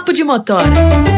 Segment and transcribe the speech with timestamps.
[0.00, 0.64] Papo de Motora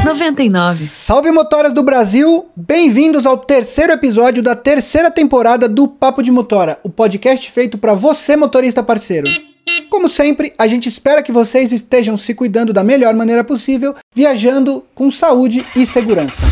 [0.05, 0.87] 99.
[0.87, 2.47] Salve motoras do Brasil!
[2.57, 7.95] Bem-vindos ao terceiro episódio da terceira temporada do Papo de Motora, o podcast feito para
[7.95, 9.31] você motorista parceiro.
[9.89, 14.85] Como sempre, a gente espera que vocês estejam se cuidando da melhor maneira possível, viajando
[14.97, 16.43] com saúde e segurança.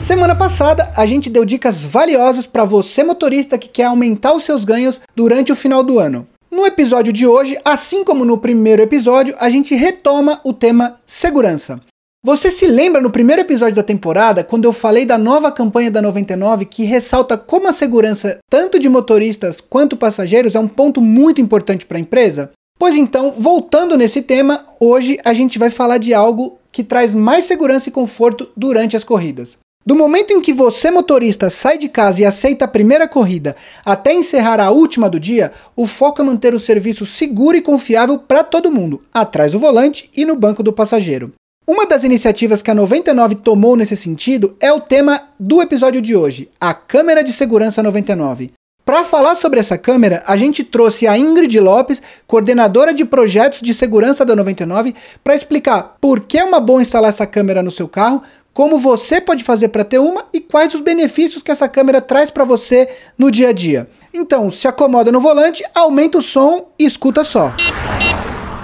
[0.00, 4.64] Semana passada, a gente deu dicas valiosas para você motorista que quer aumentar os seus
[4.64, 6.26] ganhos durante o final do ano.
[6.54, 11.80] No episódio de hoje, assim como no primeiro episódio, a gente retoma o tema segurança.
[12.24, 16.00] Você se lembra no primeiro episódio da temporada, quando eu falei da nova campanha da
[16.00, 21.40] 99 que ressalta como a segurança, tanto de motoristas quanto passageiros, é um ponto muito
[21.40, 22.52] importante para a empresa?
[22.78, 27.46] Pois então, voltando nesse tema, hoje a gente vai falar de algo que traz mais
[27.46, 29.58] segurança e conforto durante as corridas.
[29.86, 34.14] Do momento em que você, motorista, sai de casa e aceita a primeira corrida até
[34.14, 38.42] encerrar a última do dia, o foco é manter o serviço seguro e confiável para
[38.42, 41.32] todo mundo, atrás do volante e no banco do passageiro.
[41.66, 46.16] Uma das iniciativas que a 99 tomou nesse sentido é o tema do episódio de
[46.16, 48.52] hoje, a Câmera de Segurança 99.
[48.84, 53.72] Para falar sobre essa câmera, a gente trouxe a Ingrid Lopes, coordenadora de projetos de
[53.72, 57.88] segurança da 99, para explicar por que é uma boa instalar essa câmera no seu
[57.88, 58.22] carro,
[58.54, 62.30] como você pode fazer para ter uma e quais os benefícios que essa câmera traz
[62.30, 62.88] para você
[63.18, 63.88] no dia a dia.
[64.14, 67.52] Então, se acomoda no volante, aumenta o som e escuta só.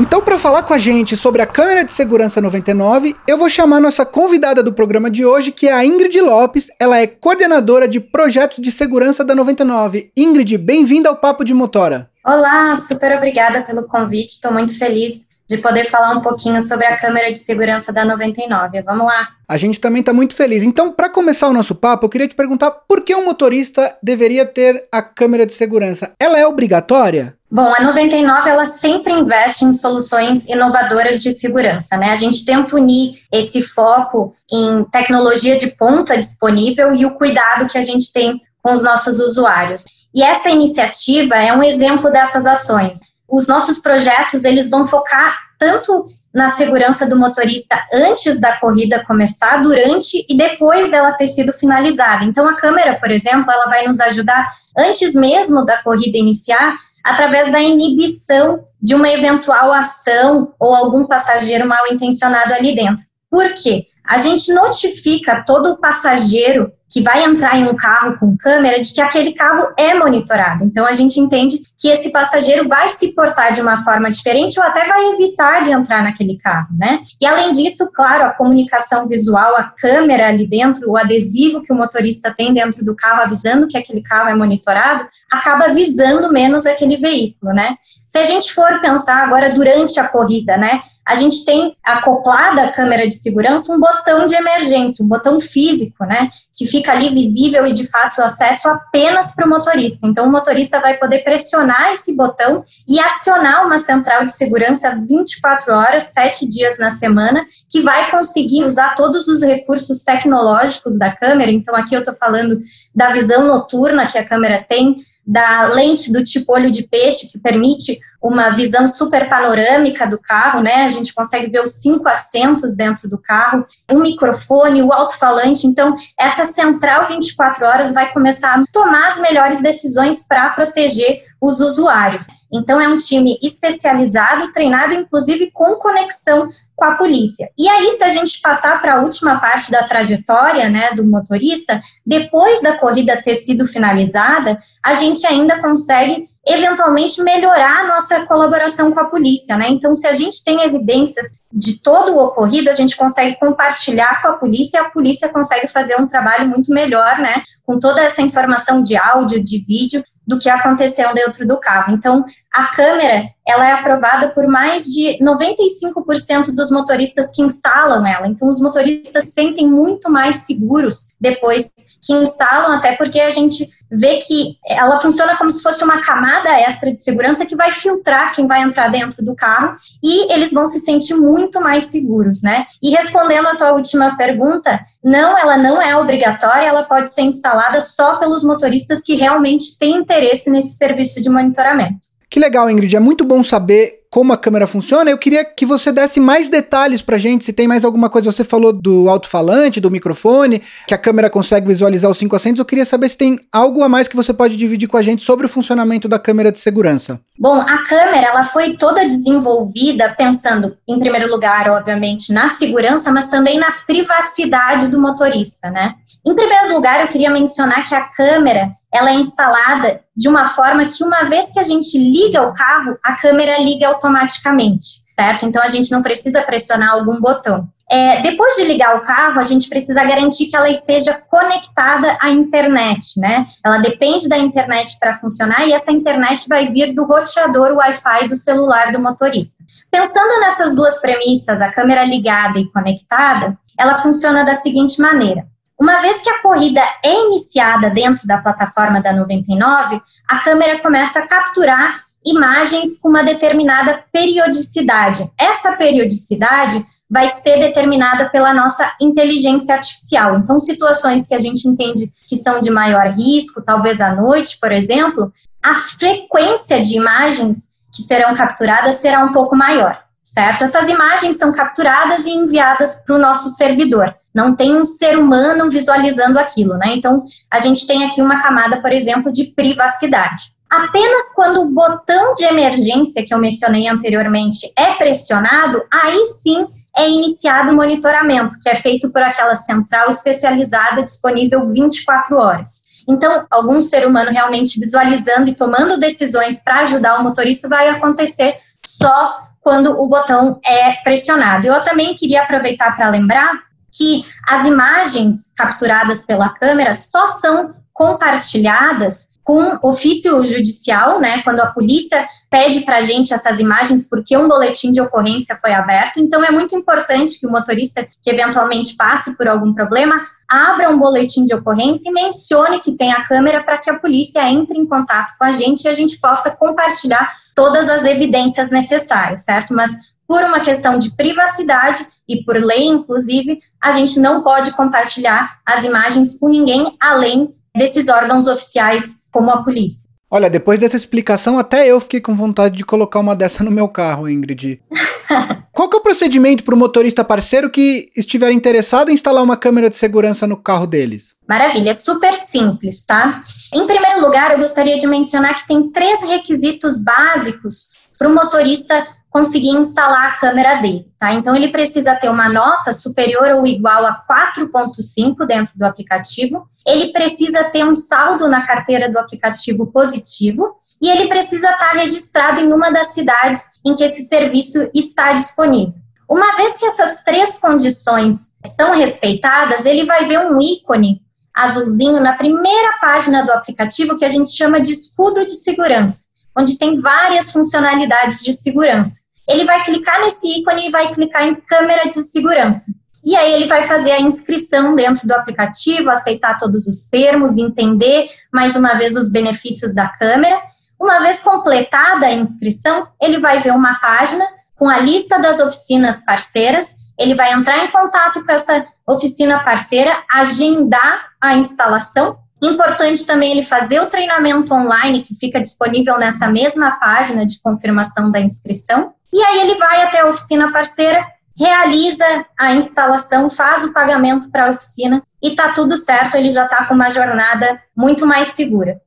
[0.01, 3.81] Então, para falar com a gente sobre a câmera de segurança 99, eu vou chamar
[3.81, 6.69] nossa convidada do programa de hoje, que é a Ingrid Lopes.
[6.79, 10.11] Ela é coordenadora de projetos de segurança da 99.
[10.17, 12.09] Ingrid, bem-vinda ao Papo de Motora.
[12.25, 14.35] Olá, super obrigada pelo convite.
[14.35, 18.83] Estou muito feliz de poder falar um pouquinho sobre a câmera de segurança da 99.
[18.83, 19.31] Vamos lá.
[19.48, 20.62] A gente também está muito feliz.
[20.62, 24.47] Então, para começar o nosso papo, eu queria te perguntar por que um motorista deveria
[24.47, 26.12] ter a câmera de segurança?
[26.21, 27.34] Ela é obrigatória?
[27.51, 32.11] Bom, a 99 ela sempre investe em soluções inovadoras de segurança, né?
[32.11, 37.77] A gente tenta unir esse foco em tecnologia de ponta disponível e o cuidado que
[37.77, 39.82] a gente tem com os nossos usuários.
[40.15, 43.00] E essa iniciativa é um exemplo dessas ações
[43.31, 49.61] os nossos projetos eles vão focar tanto na segurança do motorista antes da corrida começar,
[49.63, 52.25] durante e depois dela ter sido finalizada.
[52.25, 57.51] Então a câmera, por exemplo, ela vai nos ajudar antes mesmo da corrida iniciar, através
[57.51, 63.05] da inibição de uma eventual ação ou algum passageiro mal intencionado ali dentro.
[63.31, 63.87] Por quê?
[64.07, 68.93] A gente notifica todo o passageiro que vai entrar em um carro com câmera de
[68.93, 70.65] que aquele carro é monitorado.
[70.65, 74.67] Então a gente entende que esse passageiro vai se portar de uma forma diferente ou
[74.67, 77.00] até vai evitar de entrar naquele carro, né?
[77.21, 81.77] E além disso, claro, a comunicação visual, a câmera ali dentro, o adesivo que o
[81.77, 86.97] motorista tem dentro do carro avisando que aquele carro é monitorado, acaba visando menos aquele
[86.97, 87.77] veículo, né?
[88.05, 90.83] Se a gente for pensar agora durante a corrida, né?
[91.10, 96.04] A gente tem acoplada à câmera de segurança um botão de emergência, um botão físico,
[96.04, 100.06] né, que fica ali visível e de fácil acesso apenas para o motorista.
[100.06, 105.75] Então, o motorista vai poder pressionar esse botão e acionar uma central de segurança 24
[105.75, 111.50] horas, 7 dias na semana, que vai conseguir usar todos os recursos tecnológicos da câmera.
[111.50, 112.60] Então, aqui eu estou falando
[112.94, 117.38] da visão noturna que a câmera tem, da lente do tipo olho de peixe, que
[117.38, 120.84] permite uma visão super panorâmica do carro, né?
[120.84, 125.66] A gente consegue ver os cinco assentos dentro do carro, um microfone, o alto-falante.
[125.66, 131.60] Então, essa central 24 horas vai começar a tomar as melhores decisões para proteger os
[131.60, 132.26] usuários.
[132.53, 136.50] Então, é um time especializado, treinado, inclusive com conexão
[136.81, 137.50] com a polícia.
[137.58, 141.81] E aí, se a gente passar para a última parte da trajetória né, do motorista,
[142.06, 148.93] depois da corrida ter sido finalizada, a gente ainda consegue eventualmente melhorar a nossa colaboração
[148.93, 149.69] com a polícia, né?
[149.69, 154.28] Então, se a gente tem evidências de todo o ocorrido, a gente consegue compartilhar com
[154.28, 157.43] a polícia e a polícia consegue fazer um trabalho muito melhor, né?
[157.67, 161.93] Com toda essa informação de áudio, de vídeo, do que aconteceu dentro do carro.
[161.93, 168.26] Então, a câmera, ela é aprovada por mais de 95% dos motoristas que instalam ela.
[168.26, 171.70] Então, os motoristas se sentem muito mais seguros depois
[172.00, 176.50] que instalam, até porque a gente vê que ela funciona como se fosse uma camada
[176.61, 180.67] extra de segurança que vai filtrar quem vai entrar dentro do carro e eles vão
[180.67, 182.67] se sentir muito mais seguros, né?
[182.81, 187.81] E respondendo a tua última pergunta, não, ela não é obrigatória, ela pode ser instalada
[187.81, 192.10] só pelos motoristas que realmente têm interesse nesse serviço de monitoramento.
[192.31, 192.94] Que legal, Ingrid.
[192.94, 197.01] É muito bom saber como a câmera funciona, eu queria que você desse mais detalhes
[197.01, 198.31] pra gente, se tem mais alguma coisa.
[198.31, 202.59] Você falou do alto-falante, do microfone, que a câmera consegue visualizar os cinco assentos.
[202.59, 205.23] Eu queria saber se tem algo a mais que você pode dividir com a gente
[205.23, 207.21] sobre o funcionamento da câmera de segurança.
[207.39, 213.29] Bom, a câmera ela foi toda desenvolvida pensando, em primeiro lugar, obviamente, na segurança, mas
[213.29, 215.95] também na privacidade do motorista, né?
[216.27, 220.87] Em primeiro lugar, eu queria mencionar que a câmera ela é instalada de uma forma
[220.87, 225.44] que uma vez que a gente liga o carro, a câmera liga automaticamente, certo?
[225.44, 227.69] Então a gente não precisa pressionar algum botão.
[227.93, 232.31] É, depois de ligar o carro, a gente precisa garantir que ela esteja conectada à
[232.31, 233.47] internet, né?
[233.64, 238.37] Ela depende da internet para funcionar e essa internet vai vir do roteador Wi-Fi do
[238.37, 239.64] celular do motorista.
[239.91, 245.44] Pensando nessas duas premissas, a câmera ligada e conectada, ela funciona da seguinte maneira:
[245.76, 251.19] uma vez que a corrida é iniciada dentro da plataforma da 99, a câmera começa
[251.19, 255.31] a capturar imagens com uma determinada periodicidade.
[255.38, 260.38] Essa periodicidade vai ser determinada pela nossa inteligência artificial.
[260.38, 264.70] Então, situações que a gente entende que são de maior risco, talvez à noite, por
[264.70, 270.62] exemplo, a frequência de imagens que serão capturadas será um pouco maior, certo?
[270.62, 274.14] Essas imagens são capturadas e enviadas para o nosso servidor.
[274.32, 276.93] Não tem um ser humano visualizando aquilo, né?
[276.94, 280.52] Então, a gente tem aqui uma camada, por exemplo, de privacidade.
[280.70, 286.64] Apenas quando o botão de emergência que eu mencionei anteriormente é pressionado, aí sim
[286.96, 292.84] é iniciado o monitoramento, que é feito por aquela central especializada disponível 24 horas.
[293.08, 298.56] Então, algum ser humano realmente visualizando e tomando decisões para ajudar o motorista vai acontecer
[298.84, 301.66] só quando o botão é pressionado.
[301.66, 303.50] Eu também queria aproveitar para lembrar
[303.93, 311.67] que as imagens capturadas pela câmera só são compartilhadas com ofício judicial, né, quando a
[311.67, 316.20] polícia pede para a gente essas imagens porque um boletim de ocorrência foi aberto.
[316.20, 321.00] Então, é muito importante que o motorista que eventualmente passe por algum problema abra um
[321.00, 324.87] boletim de ocorrência e mencione que tem a câmera para que a polícia entre em
[324.87, 329.75] contato com a gente e a gente possa compartilhar todas as evidências necessárias, certo?
[329.75, 329.97] Mas
[330.29, 335.82] por uma questão de privacidade e por lei, inclusive, a gente não pode compartilhar as
[335.82, 340.06] imagens com ninguém além desses órgãos oficiais, como a polícia.
[340.31, 343.88] Olha, depois dessa explicação, até eu fiquei com vontade de colocar uma dessa no meu
[343.88, 344.81] carro, Ingrid.
[345.73, 349.56] Qual que é o procedimento para o motorista parceiro que estiver interessado em instalar uma
[349.56, 351.35] câmera de segurança no carro deles?
[351.49, 353.41] Maravilha, é super simples, tá?
[353.75, 357.88] Em primeiro lugar, eu gostaria de mencionar que tem três requisitos básicos
[358.19, 361.32] para o motorista conseguir instalar a câmera dele, tá?
[361.32, 367.12] Então ele precisa ter uma nota superior ou igual a 4.5 dentro do aplicativo, ele
[367.12, 372.73] precisa ter um saldo na carteira do aplicativo positivo e ele precisa estar registrado em
[372.73, 375.94] uma das cidades em que esse serviço está disponível.
[376.29, 381.23] Uma vez que essas três condições são respeitadas, ele vai ver um ícone
[381.55, 386.30] azulzinho na primeira página do aplicativo que a gente chama de escudo de segurança
[386.61, 389.23] onde tem várias funcionalidades de segurança.
[389.49, 392.93] Ele vai clicar nesse ícone e vai clicar em câmera de segurança.
[393.23, 398.29] E aí ele vai fazer a inscrição dentro do aplicativo, aceitar todos os termos, entender
[398.53, 400.61] mais uma vez os benefícios da câmera.
[400.99, 404.45] Uma vez completada a inscrição, ele vai ver uma página
[404.77, 406.95] com a lista das oficinas parceiras.
[407.19, 413.62] Ele vai entrar em contato com essa oficina parceira, agendar a instalação Importante também ele
[413.62, 419.12] fazer o treinamento online, que fica disponível nessa mesma página de confirmação da inscrição.
[419.33, 421.25] E aí ele vai até a oficina parceira,
[421.59, 422.25] realiza
[422.59, 426.85] a instalação, faz o pagamento para a oficina e tá tudo certo, ele já está
[426.85, 429.00] com uma jornada muito mais segura.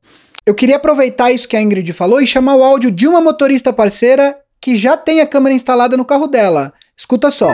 [0.45, 3.71] Eu queria aproveitar isso que a Ingrid falou e chamar o áudio de uma motorista
[3.71, 6.73] parceira que já tem a câmera instalada no carro dela.
[6.97, 7.49] Escuta só.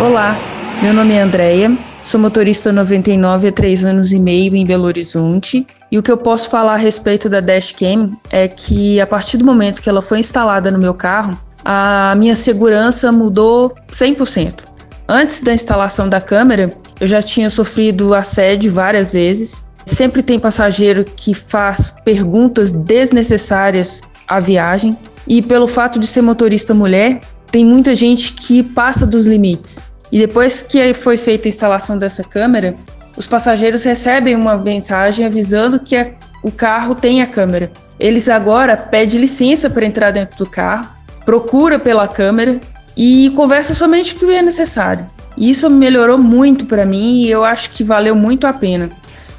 [0.00, 0.36] Olá,
[0.82, 5.66] meu nome é Andreia, Sou motorista 99 há três anos e meio em Belo Horizonte.
[5.90, 9.44] E o que eu posso falar a respeito da Dashcam é que a partir do
[9.44, 14.60] momento que ela foi instalada no meu carro, a minha segurança mudou 100%.
[15.08, 19.70] Antes da instalação da câmera, eu já tinha sofrido assédio várias vezes.
[19.84, 24.96] Sempre tem passageiro que faz perguntas desnecessárias à viagem.
[25.26, 29.82] E pelo fato de ser motorista mulher, tem muita gente que passa dos limites.
[30.10, 32.74] E depois que foi feita a instalação dessa câmera,
[33.16, 36.10] os passageiros recebem uma mensagem avisando que a,
[36.42, 37.70] o carro tem a câmera.
[37.98, 40.88] Eles agora pedem licença para entrar dentro do carro,
[41.24, 42.60] procura pela câmera
[42.96, 45.04] e conversa somente o que é necessário.
[45.36, 48.90] E isso melhorou muito para mim e eu acho que valeu muito a pena.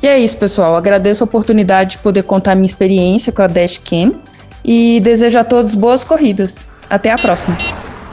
[0.02, 0.78] E é isso, pessoal.
[0.78, 4.14] Agradeço a oportunidade de poder contar minha experiência com a Dashcam
[4.64, 6.70] e desejo a todos boas corridas.
[6.90, 7.58] Até a próxima.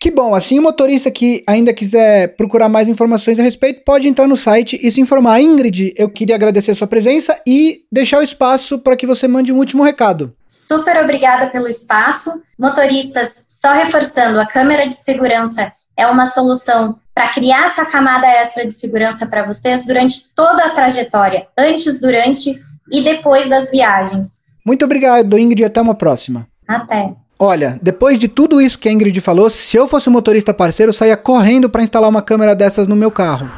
[0.00, 4.28] Que bom, assim o motorista que ainda quiser procurar mais informações a respeito pode entrar
[4.28, 5.40] no site e se informar.
[5.40, 9.52] Ingrid, eu queria agradecer a sua presença e deixar o espaço para que você mande
[9.52, 10.32] um último recado.
[10.46, 12.40] Super obrigada pelo espaço.
[12.56, 18.64] Motoristas, só reforçando, a câmera de segurança é uma solução para criar essa camada extra
[18.64, 22.62] de segurança para vocês durante toda a trajetória, antes, durante
[22.92, 24.42] e depois das viagens.
[24.64, 26.46] Muito obrigado, Ingrid, e até uma próxima.
[26.68, 27.12] Até.
[27.40, 30.90] Olha, depois de tudo isso que a Ingrid falou, se eu fosse um motorista parceiro,
[30.90, 33.48] eu saía correndo para instalar uma câmera dessas no meu carro.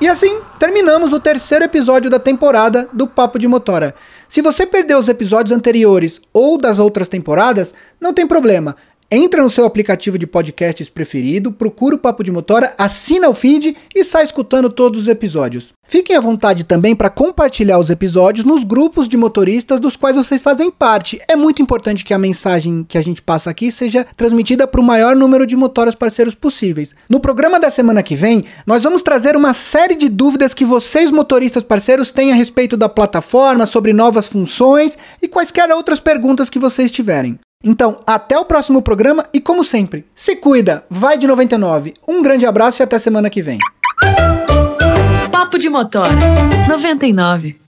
[0.00, 3.92] E assim, terminamos o terceiro episódio da temporada do Papo de Motora.
[4.28, 8.76] Se você perdeu os episódios anteriores ou das outras temporadas, não tem problema.
[9.10, 13.74] Entra no seu aplicativo de podcasts preferido, procura o Papo de Motora, assina o feed
[13.94, 15.72] e sai escutando todos os episódios.
[15.86, 20.42] Fiquem à vontade também para compartilhar os episódios nos grupos de motoristas dos quais vocês
[20.42, 21.18] fazem parte.
[21.26, 24.84] É muito importante que a mensagem que a gente passa aqui seja transmitida para o
[24.84, 26.94] maior número de motoras parceiros possíveis.
[27.08, 31.10] No programa da semana que vem, nós vamos trazer uma série de dúvidas que vocês
[31.10, 36.58] motoristas parceiros têm a respeito da plataforma, sobre novas funções e quaisquer outras perguntas que
[36.58, 37.38] vocês tiverem.
[37.62, 41.92] Então, até o próximo programa e como sempre, se cuida, vai de 99.
[42.06, 43.58] Um grande abraço e até semana que vem.
[45.30, 46.14] Papo de Motora
[46.68, 47.67] 99.